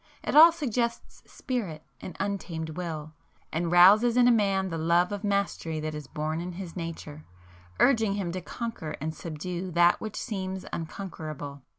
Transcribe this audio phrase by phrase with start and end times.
[0.23, 3.13] It all suggests spirit, and untamed will;
[3.53, 7.23] and rouses in a man the love of mastery that is born in his nature,
[7.79, 11.61] urging him to conquer and subdue that which seems unconquerable.